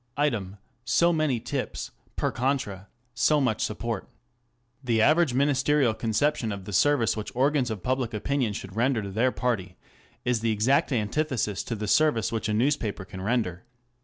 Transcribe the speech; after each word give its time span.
Item, 0.17 0.57
so 0.83 1.13
many 1.13 1.39
"tips;" 1.39 1.91
per 2.15 2.31
contra, 2.31 2.87
so 3.13 3.39
much 3.39 3.63
support. 3.63 4.09
The 4.83 4.99
average 4.99 5.35
Ministerial 5.35 5.93
conception 5.93 6.51
of 6.51 6.65
the 6.65 6.73
service 6.73 7.15
which 7.15 7.31
organs 7.35 7.69
of 7.69 7.83
public 7.83 8.11
opinion 8.11 8.53
should 8.53 8.75
render 8.75 9.03
to 9.03 9.11
their 9.11 9.31
party 9.31 9.77
is 10.25 10.39
the 10.39 10.51
exact 10.51 10.91
antithesis 10.91 11.61
to 11.65 11.75
the 11.75 11.87
service 11.87 12.31
which 12.31 12.49
a 12.49 12.53
newspaper 12.55 13.05
can 13.05 13.21
render. 13.21 13.63